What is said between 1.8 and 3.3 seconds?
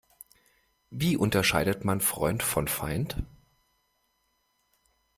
man Freund von Feind?